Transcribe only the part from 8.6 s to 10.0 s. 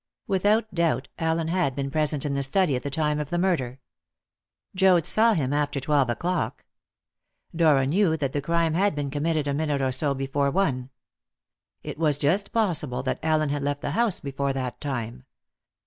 had been committed a minute or